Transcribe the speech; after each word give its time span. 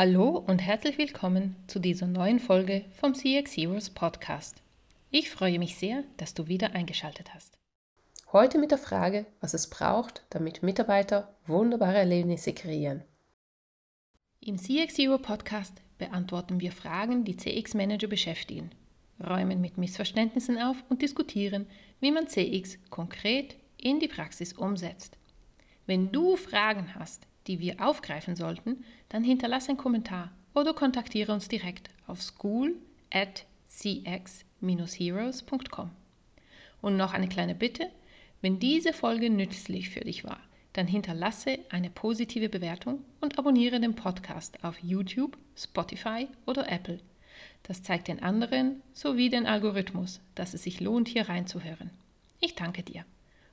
Hallo 0.00 0.44
und 0.46 0.60
herzlich 0.60 0.96
willkommen 0.96 1.56
zu 1.66 1.80
dieser 1.80 2.06
neuen 2.06 2.38
Folge 2.38 2.84
vom 2.92 3.16
CX 3.16 3.56
Heroes 3.56 3.90
Podcast. 3.90 4.62
Ich 5.10 5.28
freue 5.28 5.58
mich 5.58 5.74
sehr, 5.74 6.04
dass 6.18 6.34
du 6.34 6.46
wieder 6.46 6.72
eingeschaltet 6.72 7.34
hast. 7.34 7.58
Heute 8.30 8.58
mit 8.58 8.70
der 8.70 8.78
Frage, 8.78 9.26
was 9.40 9.54
es 9.54 9.68
braucht, 9.68 10.24
damit 10.30 10.62
Mitarbeiter 10.62 11.34
wunderbare 11.48 11.96
Erlebnisse 11.96 12.52
kreieren. 12.52 13.02
Im 14.38 14.56
CX 14.56 14.96
Hero 14.98 15.18
Podcast 15.18 15.82
beantworten 15.98 16.60
wir 16.60 16.70
Fragen, 16.70 17.24
die 17.24 17.36
CX 17.36 17.74
Manager 17.74 18.06
beschäftigen, 18.06 18.70
räumen 19.18 19.60
mit 19.60 19.78
Missverständnissen 19.78 20.58
auf 20.62 20.76
und 20.88 21.02
diskutieren, 21.02 21.66
wie 21.98 22.12
man 22.12 22.28
CX 22.28 22.78
konkret 22.90 23.56
in 23.76 23.98
die 23.98 24.06
Praxis 24.06 24.52
umsetzt. 24.52 25.18
Wenn 25.86 26.12
du 26.12 26.36
Fragen 26.36 26.94
hast, 26.94 27.26
die 27.48 27.58
wir 27.58 27.84
aufgreifen 27.84 28.36
sollten, 28.36 28.84
dann 29.08 29.24
hinterlasse 29.24 29.70
einen 29.70 29.78
Kommentar 29.78 30.30
oder 30.54 30.74
kontaktiere 30.74 31.32
uns 31.32 31.48
direkt 31.48 31.90
auf 32.06 32.22
school 32.22 32.76
at 33.10 33.44
cx-heroes.com. 33.70 35.90
Und 36.80 36.96
noch 36.96 37.12
eine 37.12 37.28
kleine 37.28 37.56
Bitte, 37.56 37.90
wenn 38.40 38.60
diese 38.60 38.92
Folge 38.92 39.30
nützlich 39.30 39.90
für 39.90 39.98
dich 40.00 40.22
war, 40.22 40.38
dann 40.74 40.86
hinterlasse 40.86 41.58
eine 41.70 41.90
positive 41.90 42.48
Bewertung 42.48 43.04
und 43.20 43.36
abonniere 43.38 43.80
den 43.80 43.96
Podcast 43.96 44.62
auf 44.62 44.78
YouTube, 44.80 45.36
Spotify 45.56 46.28
oder 46.46 46.70
Apple. 46.70 47.00
Das 47.64 47.82
zeigt 47.82 48.06
den 48.08 48.22
anderen 48.22 48.80
sowie 48.92 49.28
den 49.28 49.46
Algorithmus, 49.46 50.20
dass 50.36 50.54
es 50.54 50.62
sich 50.62 50.78
lohnt, 50.80 51.08
hier 51.08 51.28
reinzuhören. 51.28 51.90
Ich 52.40 52.54
danke 52.54 52.84
dir. 52.84 53.04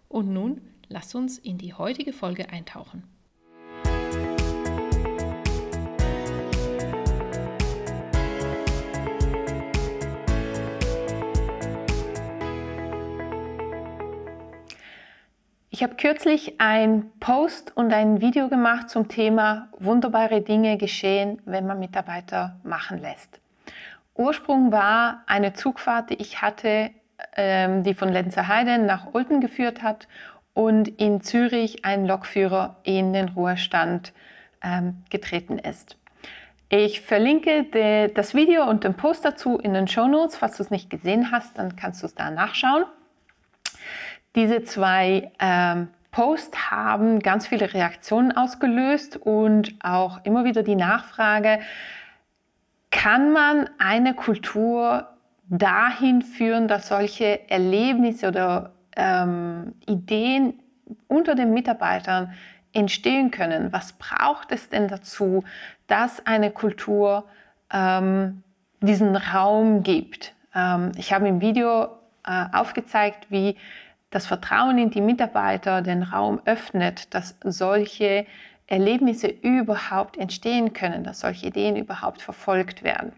Und 0.08 0.32
nun 0.32 0.62
lass 0.88 1.16
uns 1.16 1.40
in 1.40 1.58
die 1.58 1.74
heutige 1.74 2.14
Folge 2.14 2.50
eintauchen. 2.50 3.15
Ich 15.76 15.84
habe 15.84 15.96
kürzlich 15.96 16.62
ein 16.62 17.12
Post 17.20 17.76
und 17.76 17.92
ein 17.92 18.22
Video 18.22 18.48
gemacht 18.48 18.90
zum 18.90 19.10
Thema 19.10 19.68
wunderbare 19.78 20.40
Dinge 20.40 20.78
geschehen, 20.78 21.42
wenn 21.44 21.68
man 21.68 21.80
Mitarbeiter 21.80 22.56
machen 22.64 23.02
lässt. 23.02 23.42
Ursprung 24.14 24.72
war 24.72 25.24
eine 25.28 25.52
Zugfahrt, 25.52 26.12
die 26.12 26.14
ich 26.14 26.42
hatte, 26.42 26.92
ähm, 27.36 27.84
die 27.84 27.94
von 27.94 28.08
Lenzerheide 28.08 28.78
nach 28.78 29.14
Olten 29.14 29.42
geführt 29.42 29.84
hat 29.84 30.08
und 30.54 30.88
in 30.88 31.20
Zürich 31.20 31.84
ein 31.84 32.06
Lokführer 32.06 32.78
in 32.84 33.12
den 33.12 33.28
Ruhestand 33.28 34.14
ähm, 34.64 35.04
getreten 35.10 35.60
ist. 35.60 35.98
Ich 36.70 37.02
verlinke 37.02 38.10
das 38.16 38.34
Video 38.34 38.64
und 38.64 38.86
den 38.86 38.94
Post 38.94 39.26
dazu 39.26 39.58
in 39.58 39.74
den 39.74 39.90
Show 39.90 40.08
Notes. 40.08 40.38
Falls 40.38 40.56
du 40.56 40.64
es 40.64 40.72
nicht 40.72 40.90
gesehen 40.90 41.32
hast, 41.34 41.58
dann 41.58 41.76
kannst 41.76 42.02
du 42.02 42.06
es 42.06 42.16
da 42.16 42.32
nachschauen. 42.32 42.86
Diese 44.36 44.64
zwei 44.64 45.32
ähm, 45.40 45.88
Posts 46.12 46.72
haben 46.72 47.20
ganz 47.20 47.48
viele 47.48 47.74
Reaktionen 47.74 48.36
ausgelöst 48.36 49.18
und 49.18 49.76
auch 49.82 50.24
immer 50.24 50.44
wieder 50.44 50.64
die 50.64 50.76
Nachfrage, 50.76 51.60
kann 52.92 53.34
man 53.34 53.70
eine 53.78 54.14
Kultur 54.14 55.08
dahin 55.48 56.22
führen, 56.22 56.68
dass 56.68 56.88
solche 56.88 57.50
Erlebnisse 57.50 58.30
oder 58.30 58.72
ähm, 58.96 59.74
Ideen 59.88 60.60
unter 61.08 61.36
den 61.36 61.54
Mitarbeitern 61.54 62.34
entstehen 62.74 63.32
können? 63.32 63.72
Was 63.72 63.94
braucht 63.94 64.52
es 64.52 64.70
denn 64.70 64.88
dazu, 64.88 65.44
dass 65.88 66.26
eine 66.26 66.52
Kultur 66.52 67.26
ähm, 67.72 68.44
diesen 68.82 69.16
Raum 69.16 69.84
gibt? 69.84 70.34
Ähm, 70.54 70.92
ich 70.98 71.14
habe 71.14 71.28
im 71.28 71.42
Video 71.42 71.90
äh, 72.26 72.46
aufgezeigt, 72.54 73.28
wie 73.30 73.56
das 74.16 74.26
Vertrauen 74.28 74.78
in 74.78 74.92
die 74.92 75.02
Mitarbeiter 75.02 75.82
den 75.82 76.02
Raum 76.02 76.42
öffnet, 76.46 77.14
dass 77.14 77.36
solche 77.44 78.26
Erlebnisse 78.66 79.28
überhaupt 79.28 80.16
entstehen 80.16 80.72
können, 80.72 81.04
dass 81.04 81.20
solche 81.20 81.48
Ideen 81.48 81.76
überhaupt 81.76 82.22
verfolgt 82.22 82.82
werden. 82.82 83.12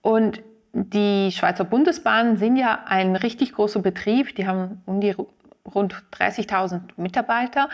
Und 0.00 0.40
die 0.72 1.30
Schweizer 1.32 1.64
Bundesbahnen 1.64 2.38
sind 2.38 2.56
ja 2.56 2.84
ein 2.86 3.14
richtig 3.14 3.52
großer 3.52 3.80
Betrieb, 3.80 4.34
die 4.36 4.46
haben 4.46 4.82
um 4.86 5.02
die 5.02 5.14
rund 5.74 5.94
30.000 6.12 6.80
Mitarbeiter 6.96 7.68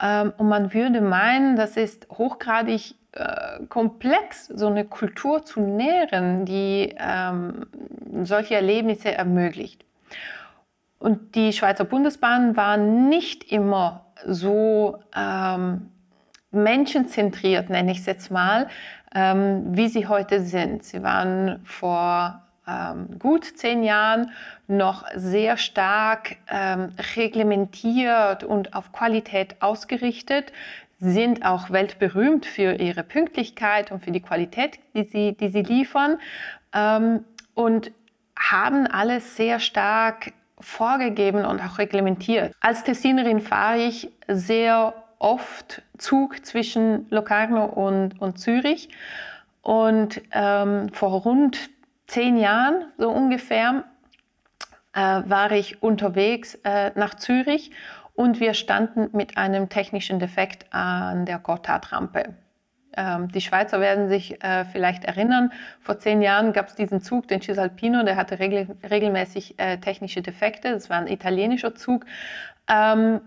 ähm, 0.00 0.32
und 0.36 0.48
man 0.48 0.74
würde 0.74 1.00
meinen, 1.00 1.54
das 1.54 1.76
ist 1.76 2.08
hochgradig 2.10 2.96
äh, 3.12 3.64
komplex, 3.68 4.46
so 4.46 4.66
eine 4.66 4.84
Kultur 4.84 5.44
zu 5.44 5.60
nähren, 5.60 6.44
die 6.44 6.92
ähm, 6.98 7.66
solche 8.24 8.56
Erlebnisse 8.56 9.12
ermöglicht. 9.12 9.84
Und 10.98 11.34
die 11.34 11.52
Schweizer 11.52 11.84
Bundesbahn 11.84 12.56
war 12.56 12.76
nicht 12.76 13.50
immer 13.50 14.06
so 14.24 15.00
ähm, 15.16 15.90
menschenzentriert, 16.52 17.70
nenne 17.70 17.90
ich 17.90 17.98
es 17.98 18.06
jetzt 18.06 18.30
mal, 18.30 18.68
ähm, 19.14 19.76
wie 19.76 19.88
sie 19.88 20.06
heute 20.06 20.40
sind. 20.42 20.84
Sie 20.84 21.02
waren 21.02 21.60
vor 21.64 22.42
ähm, 22.68 23.18
gut 23.18 23.44
zehn 23.44 23.82
Jahren 23.82 24.30
noch 24.68 25.04
sehr 25.14 25.56
stark 25.56 26.36
ähm, 26.48 26.92
reglementiert 27.16 28.44
und 28.44 28.74
auf 28.74 28.92
Qualität 28.92 29.56
ausgerichtet, 29.60 30.52
sind 31.00 31.44
auch 31.44 31.70
weltberühmt 31.70 32.46
für 32.46 32.74
ihre 32.74 33.02
Pünktlichkeit 33.02 33.90
und 33.90 34.04
für 34.04 34.12
die 34.12 34.20
Qualität, 34.20 34.78
die 34.94 35.02
sie, 35.02 35.36
die 35.36 35.48
sie 35.48 35.62
liefern 35.62 36.18
ähm, 36.72 37.24
und 37.54 37.90
haben 38.50 38.86
alles 38.86 39.36
sehr 39.36 39.60
stark 39.60 40.32
vorgegeben 40.60 41.44
und 41.44 41.60
auch 41.60 41.78
reglementiert. 41.78 42.54
Als 42.60 42.84
Tessinerin 42.84 43.40
fahre 43.40 43.78
ich 43.78 44.10
sehr 44.28 44.94
oft 45.18 45.82
Zug 45.98 46.44
zwischen 46.44 47.06
Locarno 47.10 47.64
und, 47.64 48.20
und 48.20 48.38
Zürich. 48.38 48.88
Und 49.62 50.20
ähm, 50.32 50.92
vor 50.92 51.22
rund 51.22 51.70
zehn 52.08 52.36
Jahren, 52.36 52.86
so 52.98 53.10
ungefähr, 53.10 53.84
äh, 54.92 55.22
war 55.24 55.52
ich 55.52 55.82
unterwegs 55.82 56.56
äh, 56.64 56.90
nach 56.96 57.14
Zürich 57.14 57.70
und 58.14 58.40
wir 58.40 58.54
standen 58.54 59.08
mit 59.16 59.38
einem 59.38 59.68
technischen 59.68 60.18
Defekt 60.18 60.66
an 60.72 61.24
der 61.24 61.38
Gotthardrampe. 61.38 62.34
Ähm, 62.96 63.28
die 63.28 63.40
Schweizer 63.40 63.80
werden 63.80 64.08
sich 64.08 64.42
äh, 64.42 64.64
vielleicht 64.64 65.04
erinnern, 65.04 65.52
vor 65.80 65.98
zehn 65.98 66.22
Jahren 66.22 66.52
gab 66.52 66.68
es 66.68 66.74
diesen 66.74 67.00
Zug, 67.00 67.28
den 67.28 67.40
Cisalpino, 67.40 68.02
der 68.02 68.16
hatte 68.16 68.38
regel 68.38 68.76
regelmäßig 68.88 69.58
äh, 69.58 69.78
technische 69.78 70.22
Defekte. 70.22 70.72
Das 70.72 70.90
war 70.90 70.98
ein 70.98 71.06
italienischer 71.06 71.74
Zug. 71.74 72.04
Ähm, 72.68 73.20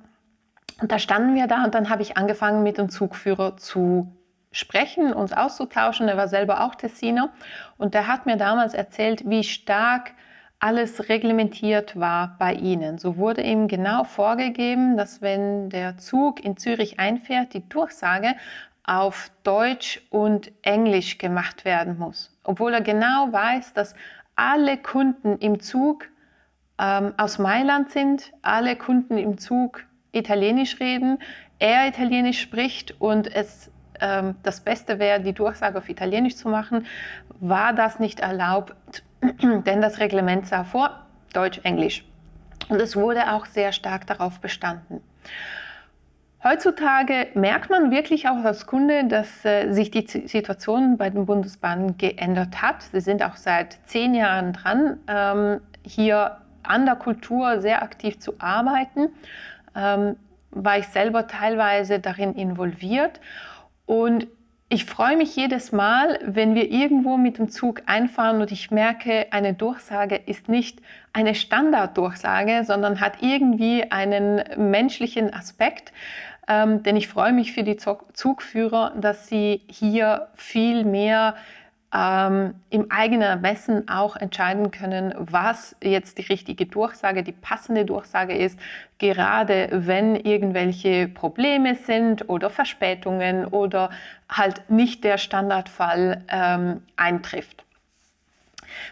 und 0.82 0.92
da 0.92 1.00
standen 1.00 1.36
wir 1.36 1.48
da 1.48 1.64
und 1.64 1.74
dann 1.74 1.90
habe 1.90 2.02
ich 2.02 2.18
angefangen, 2.18 2.64
mit 2.64 2.78
dem 2.78 2.90
Zugführer 2.90 3.58
zu 3.58 4.12
sprechen, 4.52 5.14
uns 5.14 5.34
auszutauschen. 5.34 6.08
Er 6.08 6.18
war 6.18 6.28
selber 6.28 6.64
auch 6.64 6.76
Tessiner 6.76 7.30
und 7.78 7.94
der 7.94 8.08
hat 8.08 8.26
mir 8.26 8.38
damals 8.38 8.74
erzählt, 8.74 9.30
wie 9.30 9.44
stark 9.44 10.12
alles 10.60 11.10
reglementiert 11.10 12.00
war 12.00 12.36
bei 12.40 12.54
ihnen. 12.54 12.98
So 12.98 13.18
wurde 13.18 13.42
ihm 13.42 13.68
genau 13.68 14.04
vorgegeben, 14.04 14.98
dass 14.98 15.22
wenn 15.22 15.70
der 15.70 15.98
Zug 15.98 16.44
in 16.44 16.58
Zürich 16.58 17.00
einfährt, 17.00 17.54
die 17.54 17.68
Durchsage 17.68 18.36
auf 18.86 19.32
Deutsch 19.44 20.02
und 20.10 20.52
Englisch 20.62 21.18
gemacht 21.18 21.66
werden 21.66 21.98
muss. 21.98 22.38
Obwohl 22.44 22.74
er 22.74 22.82
genau 22.82 23.32
weiß, 23.32 23.74
dass 23.74 23.96
alle 24.36 24.78
Kunden 24.78 25.38
im 25.40 25.60
Zug 25.60 26.08
ähm, 26.78 27.14
aus 27.18 27.40
Mailand 27.40 27.92
sind, 27.92 28.32
alle 28.42 28.76
Kunden 28.76 29.18
im 29.18 29.38
Zug 29.38 29.84
Italienisch 30.12 30.80
reden, 30.80 31.20
er 31.60 31.88
Italienisch 31.88 32.42
spricht 32.42 33.00
und 33.00 33.34
es 33.34 33.72
ähm, 34.00 34.36
das 34.44 34.62
Beste 34.62 35.00
wäre, 35.00 35.22
die 35.22 35.34
Durchsage 35.34 35.78
auf 35.78 35.90
Italienisch 35.90 36.36
zu 36.36 36.50
machen, 36.50 36.86
war 37.40 37.74
das 37.74 38.00
nicht 38.00 38.20
erlaubt, 38.20 38.76
denn 39.22 39.82
das 39.82 40.00
Reglement 40.00 40.48
sah 40.48 40.64
vor 40.64 41.06
Deutsch, 41.34 41.60
Englisch. 41.64 42.06
Und 42.70 42.82
es 42.82 42.96
wurde 42.96 43.32
auch 43.34 43.46
sehr 43.46 43.72
stark 43.72 44.08
darauf 44.08 44.40
bestanden. 44.40 45.02
Heutzutage 46.48 47.30
merkt 47.34 47.72
man 47.72 47.90
wirklich 47.90 48.30
auch 48.30 48.44
als 48.44 48.68
Kunde, 48.68 49.06
dass 49.06 49.44
äh, 49.46 49.72
sich 49.72 49.90
die 49.90 50.06
Situation 50.06 50.96
bei 50.96 51.10
den 51.10 51.26
Bundesbahnen 51.26 51.98
geändert 51.98 52.62
hat. 52.62 52.84
Sie 52.84 53.02
sind 53.02 53.24
auch 53.24 53.36
seit 53.36 53.80
zehn 53.86 54.14
Jahren 54.14 54.54
dran, 54.54 55.00
ähm, 55.08 55.60
hier 55.82 56.38
an 56.62 56.86
der 56.86 56.98
Kultur 56.98 57.62
sehr 57.62 57.82
aktiv 57.82 58.20
zu 58.20 58.34
arbeiten. 58.38 59.10
Ähm, 59.76 60.18
war 60.52 60.78
ich 60.78 60.88
selber 60.90 61.26
teilweise 61.26 62.00
darin 62.00 62.36
involviert. 62.36 63.20
Und 63.88 64.28
ich 64.68 64.86
freue 64.86 65.16
mich 65.16 65.36
jedes 65.36 65.72
Mal, 65.72 66.20
wenn 66.24 66.56
wir 66.56 66.72
irgendwo 66.72 67.18
mit 67.18 67.38
dem 67.38 67.50
Zug 67.50 67.84
einfahren 67.86 68.42
und 68.42 68.52
ich 68.52 68.72
merke, 68.72 69.28
eine 69.32 69.54
Durchsage 69.54 70.16
ist 70.16 70.50
nicht 70.50 70.80
eine 71.14 71.36
Standarddurchsage, 71.36 72.64
sondern 72.66 73.00
hat 73.00 73.22
irgendwie 73.22 73.92
einen 73.92 74.44
menschlichen 74.58 75.34
Aspekt. 75.34 75.94
Ähm, 76.48 76.84
denn 76.84 76.96
ich 76.96 77.08
freue 77.08 77.34
mich 77.34 77.54
für 77.54 77.64
die 77.64 77.78
Zugführer, 77.78 78.94
dass 78.96 79.28
sie 79.28 79.62
hier 79.68 80.28
viel 80.36 80.86
mehr 80.86 81.36
ähm, 81.94 82.56
im 82.70 82.92
eigenen 82.92 83.22
Ermessen 83.22 83.88
auch 83.88 84.16
entscheiden 84.16 84.72
können, 84.72 85.14
was 85.18 85.76
jetzt 85.82 86.18
die 86.18 86.24
richtige 86.24 86.66
Durchsage, 86.66 87.24
die 87.24 87.32
passende 87.32 87.86
Durchsage 87.86 88.36
ist, 88.36 88.60
gerade 88.98 89.70
wenn 89.72 90.16
irgendwelche 90.16 91.08
Probleme 91.08 91.76
sind 91.76 92.28
oder 92.30 92.50
Verspätungen 92.50 93.46
oder 93.46 93.90
halt 94.30 94.70
nicht 94.70 95.04
der 95.04 95.18
Standardfall 95.18 96.24
ähm, 96.30 96.82
eintrifft. 96.98 97.65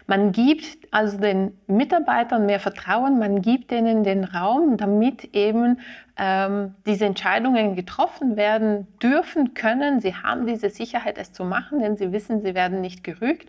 Man 0.06 0.32
gibt 0.32 0.88
also 0.90 1.18
den 1.18 1.58
Mitarbeitern 1.66 2.46
mehr 2.46 2.60
Vertrauen, 2.60 3.18
man 3.18 3.42
gibt 3.42 3.72
ihnen 3.72 4.04
den 4.04 4.24
Raum, 4.24 4.76
damit 4.76 5.34
eben 5.34 5.80
ähm, 6.16 6.74
diese 6.86 7.06
Entscheidungen 7.06 7.74
getroffen 7.76 8.36
werden 8.36 8.86
dürfen 9.02 9.54
können. 9.54 10.00
Sie 10.00 10.14
haben 10.14 10.46
diese 10.46 10.70
Sicherheit, 10.70 11.18
es 11.18 11.32
zu 11.32 11.44
machen, 11.44 11.80
denn 11.80 11.96
sie 11.96 12.12
wissen, 12.12 12.42
sie 12.42 12.54
werden 12.54 12.80
nicht 12.80 13.04
gerügt. 13.04 13.48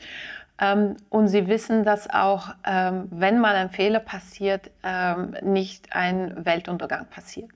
Ähm, 0.60 0.96
und 1.10 1.28
sie 1.28 1.48
wissen, 1.48 1.84
dass 1.84 2.10
auch, 2.10 2.56
ähm, 2.66 3.08
wenn 3.12 3.40
mal 3.40 3.56
ein 3.56 3.70
Fehler 3.70 4.00
passiert, 4.00 4.72
ähm, 4.84 5.36
nicht 5.42 5.94
ein 5.94 6.46
Weltuntergang 6.46 7.08
passiert. 7.08 7.50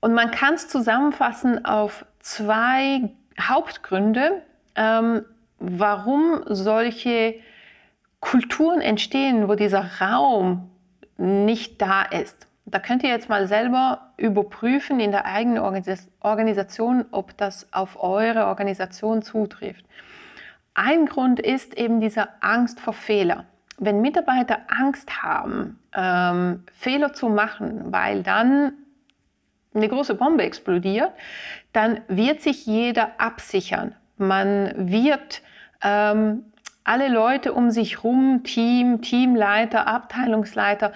Und 0.00 0.14
man 0.14 0.32
kann 0.32 0.54
es 0.54 0.68
zusammenfassen 0.68 1.64
auf 1.64 2.04
zwei 2.18 3.10
Hauptgründe, 3.40 4.42
ähm, 4.74 5.24
warum 5.62 6.42
solche 6.46 7.36
Kulturen 8.20 8.80
entstehen, 8.80 9.48
wo 9.48 9.54
dieser 9.54 10.00
Raum 10.00 10.70
nicht 11.16 11.80
da 11.80 12.02
ist. 12.02 12.46
Da 12.64 12.78
könnt 12.78 13.02
ihr 13.02 13.10
jetzt 13.10 13.28
mal 13.28 13.46
selber 13.46 14.12
überprüfen 14.16 15.00
in 15.00 15.10
der 15.10 15.24
eigenen 15.24 15.58
Organisation, 15.58 17.04
ob 17.10 17.36
das 17.36 17.72
auf 17.72 18.02
eure 18.02 18.46
Organisation 18.46 19.22
zutrifft. 19.22 19.84
Ein 20.74 21.06
Grund 21.06 21.40
ist 21.40 21.74
eben 21.74 22.00
diese 22.00 22.28
Angst 22.40 22.80
vor 22.80 22.94
Fehler. 22.94 23.44
Wenn 23.78 24.00
Mitarbeiter 24.00 24.58
Angst 24.68 25.22
haben, 25.22 25.80
ähm, 25.94 26.64
Fehler 26.72 27.12
zu 27.12 27.28
machen, 27.28 27.92
weil 27.92 28.22
dann 28.22 28.72
eine 29.74 29.88
große 29.88 30.14
Bombe 30.14 30.44
explodiert, 30.44 31.12
dann 31.72 32.00
wird 32.08 32.42
sich 32.42 32.66
jeder 32.66 33.12
absichern. 33.18 33.94
Man 34.18 34.72
wird 34.76 35.42
ähm, 35.82 36.44
alle 36.84 37.08
Leute 37.08 37.52
um 37.52 37.70
sich 37.70 37.98
herum, 37.98 38.42
Team, 38.44 39.02
Teamleiter, 39.02 39.86
Abteilungsleiter, 39.86 40.92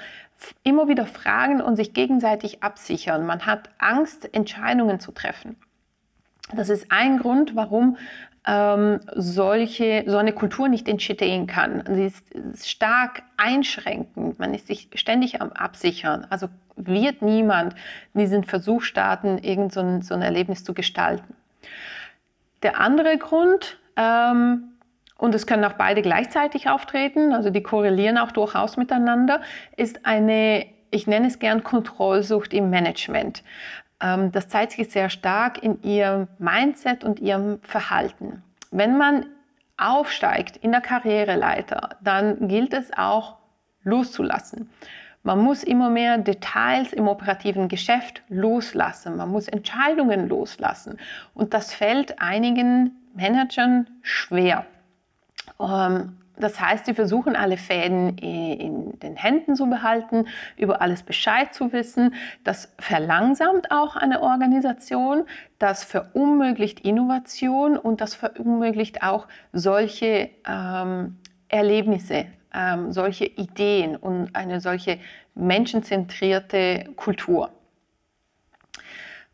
immer 0.62 0.88
wieder 0.88 1.06
fragen 1.06 1.60
und 1.60 1.76
sich 1.76 1.94
gegenseitig 1.94 2.62
absichern. 2.62 3.26
Man 3.26 3.46
hat 3.46 3.70
Angst, 3.78 4.32
Entscheidungen 4.34 5.00
zu 5.00 5.12
treffen. 5.12 5.56
Das 6.54 6.68
ist 6.68 6.92
ein 6.92 7.18
Grund, 7.18 7.56
warum 7.56 7.96
ähm, 8.46 9.00
solche, 9.14 10.04
so 10.06 10.18
eine 10.18 10.32
Kultur 10.32 10.68
nicht 10.68 10.88
entstehen 10.88 11.46
kann. 11.46 11.82
Sie 11.92 12.04
ist 12.04 12.68
stark 12.68 13.22
einschränkend. 13.36 14.38
Man 14.38 14.54
ist 14.54 14.68
sich 14.68 14.88
ständig 14.94 15.40
am 15.40 15.50
Absichern. 15.52 16.26
Also 16.30 16.48
wird 16.76 17.22
niemand 17.22 17.74
diesen 18.14 18.44
Versuch 18.44 18.82
starten, 18.82 19.38
irgend 19.38 19.72
so 19.72 19.80
ein, 19.80 20.02
so 20.02 20.14
ein 20.14 20.22
Erlebnis 20.22 20.62
zu 20.62 20.74
gestalten. 20.74 21.34
Der 22.62 22.78
andere 22.80 23.18
Grund, 23.18 23.78
ähm, 23.96 24.75
und 25.18 25.34
es 25.34 25.46
können 25.46 25.64
auch 25.64 25.74
beide 25.74 26.02
gleichzeitig 26.02 26.68
auftreten, 26.68 27.32
also 27.32 27.50
die 27.50 27.62
korrelieren 27.62 28.18
auch 28.18 28.32
durchaus 28.32 28.76
miteinander, 28.76 29.40
ist 29.76 30.04
eine, 30.04 30.66
ich 30.90 31.06
nenne 31.06 31.28
es 31.28 31.38
gern 31.38 31.64
Kontrollsucht 31.64 32.52
im 32.52 32.70
Management. 32.70 33.42
Ähm, 34.00 34.32
das 34.32 34.48
zeigt 34.48 34.72
sich 34.72 34.90
sehr 34.90 35.08
stark 35.08 35.62
in 35.62 35.82
ihrem 35.82 36.28
Mindset 36.38 37.02
und 37.04 37.20
ihrem 37.20 37.60
Verhalten. 37.62 38.42
Wenn 38.70 38.98
man 38.98 39.26
aufsteigt 39.78 40.56
in 40.58 40.72
der 40.72 40.80
Karriereleiter, 40.80 41.90
dann 42.02 42.48
gilt 42.48 42.72
es 42.72 42.96
auch 42.96 43.36
loszulassen. 43.84 44.70
Man 45.22 45.40
muss 45.40 45.64
immer 45.64 45.90
mehr 45.90 46.18
Details 46.18 46.92
im 46.92 47.08
operativen 47.08 47.68
Geschäft 47.68 48.22
loslassen. 48.28 49.16
Man 49.16 49.28
muss 49.28 49.48
Entscheidungen 49.48 50.28
loslassen. 50.28 50.98
Und 51.34 51.52
das 51.52 51.74
fällt 51.74 52.20
einigen 52.20 52.92
Managern 53.14 53.88
schwer. 54.02 54.66
Ähm, 55.60 56.16
das 56.38 56.60
heißt, 56.60 56.84
sie 56.84 56.94
versuchen 56.94 57.34
alle 57.34 57.56
Fäden 57.56 58.18
in 58.18 58.98
den 59.00 59.16
Händen 59.16 59.56
zu 59.56 59.70
behalten, 59.70 60.26
über 60.58 60.82
alles 60.82 61.02
Bescheid 61.02 61.54
zu 61.54 61.72
wissen. 61.72 62.14
Das 62.44 62.74
verlangsamt 62.78 63.70
auch 63.70 63.96
eine 63.96 64.22
Organisation, 64.22 65.24
das 65.58 65.82
verunmöglicht 65.82 66.80
Innovation 66.80 67.78
und 67.78 68.02
das 68.02 68.14
verunmöglicht 68.14 69.02
auch 69.02 69.28
solche 69.52 70.28
ähm, 70.46 71.18
Erlebnisse, 71.48 72.26
ähm, 72.52 72.92
solche 72.92 73.24
Ideen 73.24 73.96
und 73.96 74.36
eine 74.36 74.60
solche 74.60 74.98
menschenzentrierte 75.34 76.90
Kultur. 76.96 77.50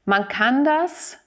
Man 0.05 0.29
kann 0.29 0.65
das 0.65 1.19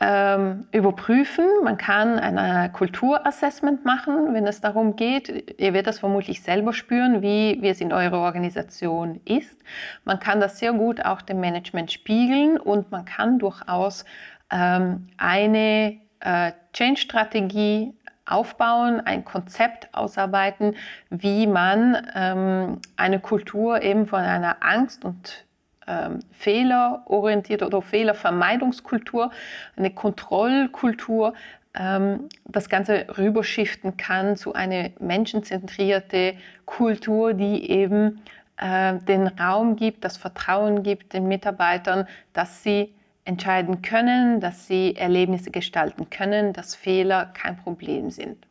überprüfen. 0.00 1.44
Man 1.64 1.76
kann 1.76 2.20
ein 2.20 2.72
Kulturassessment 2.72 3.84
machen, 3.84 4.32
wenn 4.32 4.46
es 4.46 4.60
darum 4.60 4.94
geht. 4.94 5.28
Ihr 5.58 5.72
werdet 5.72 5.88
das 5.88 5.98
vermutlich 5.98 6.40
selber 6.40 6.72
spüren, 6.72 7.20
wie, 7.20 7.58
wie 7.60 7.68
es 7.68 7.80
in 7.80 7.92
eurer 7.92 8.20
Organisation 8.20 9.20
ist. 9.24 9.60
Man 10.04 10.20
kann 10.20 10.38
das 10.38 10.60
sehr 10.60 10.72
gut 10.72 11.04
auch 11.04 11.20
dem 11.20 11.40
Management 11.40 11.90
spiegeln 11.90 12.58
und 12.58 12.92
man 12.92 13.06
kann 13.06 13.40
durchaus 13.40 14.04
ähm, 14.52 15.08
eine 15.16 15.98
äh, 16.20 16.52
Change-Strategie 16.72 17.94
aufbauen, 18.24 19.00
ein 19.00 19.24
Konzept 19.24 19.92
ausarbeiten, 19.92 20.76
wie 21.10 21.46
man 21.46 22.06
ähm, 22.14 22.80
eine 22.96 23.20
Kultur 23.20 23.82
eben 23.82 24.06
von 24.06 24.20
einer 24.20 24.58
Angst 24.60 25.04
und 25.04 25.46
ähm, 25.88 26.20
fehlerorientierte 26.32 27.66
oder 27.66 27.82
Fehlervermeidungskultur, 27.82 29.30
eine 29.76 29.90
Kontrollkultur, 29.90 31.34
ähm, 31.74 32.28
das 32.44 32.68
Ganze 32.68 33.06
rüberschiften 33.16 33.96
kann 33.96 34.36
zu 34.36 34.52
einer 34.52 34.90
menschenzentrierte 35.00 36.34
Kultur, 36.66 37.34
die 37.34 37.70
eben 37.70 38.22
äh, 38.58 38.98
den 38.98 39.26
Raum 39.26 39.76
gibt, 39.76 40.04
das 40.04 40.16
Vertrauen 40.16 40.82
gibt 40.82 41.12
den 41.12 41.26
Mitarbeitern, 41.28 42.06
dass 42.32 42.62
sie 42.62 42.92
entscheiden 43.24 43.82
können, 43.82 44.40
dass 44.40 44.66
sie 44.66 44.96
Erlebnisse 44.96 45.50
gestalten 45.50 46.10
können, 46.10 46.52
dass 46.52 46.74
Fehler 46.74 47.30
kein 47.34 47.56
Problem 47.56 48.10
sind. 48.10 48.46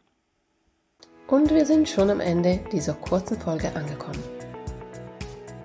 Und 1.28 1.54
wir 1.54 1.66
sind 1.66 1.90
schon 1.90 2.10
am 2.10 2.22
Ende 2.22 2.60
dieser 2.72 2.94
kurzen 2.94 3.38
Folge 3.38 3.76
angekommen. 3.76 4.37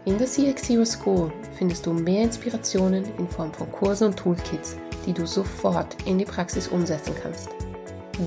In 0.04 0.18
der 0.18 0.26
CX 0.26 0.68
Hero 0.68 0.84
School 0.84 1.32
findest 1.56 1.86
du 1.86 1.92
mehr 1.92 2.24
Inspirationen 2.24 3.04
in 3.18 3.28
Form 3.28 3.52
von 3.52 3.70
Kursen 3.70 4.08
und 4.08 4.16
Toolkits, 4.16 4.76
die 5.06 5.12
du 5.12 5.24
sofort 5.28 5.96
in 6.06 6.18
die 6.18 6.24
Praxis 6.24 6.66
umsetzen 6.66 7.14
kannst. 7.22 7.50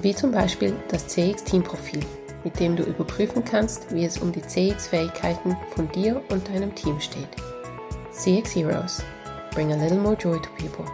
Wie 0.02 0.16
zum 0.16 0.32
Beispiel 0.32 0.74
das 0.88 1.06
CX 1.08 1.44
Team 1.44 1.64
Profil, 1.64 2.00
mit 2.46 2.58
dem 2.62 2.78
du 2.78 2.84
überprüfen 2.84 3.44
kannst, 3.44 3.94
wie 3.94 4.06
es 4.06 4.20
um 4.20 4.32
die 4.32 4.42
CX-Fähigkeiten 4.42 5.58
von 5.76 5.92
dir 5.92 6.22
und 6.30 6.48
deinem 6.48 6.74
Team 6.76 6.98
steht. 7.02 7.28
CX 8.12 8.56
Heroes. 8.56 9.04
Bring 9.52 9.74
a 9.74 9.76
little 9.76 10.00
more 10.00 10.16
joy 10.16 10.40
to 10.40 10.50
people. 10.58 10.86